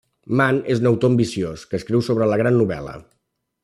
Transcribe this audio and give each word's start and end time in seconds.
Man 0.39 0.61
és 0.75 0.81
un 0.83 0.89
autor 0.91 1.13
ambiciós, 1.13 1.67
que 1.69 1.81
escriu 1.81 2.05
sobre 2.09 2.33
La 2.35 2.43
Gran 2.45 2.63
Novel·la. 2.65 3.01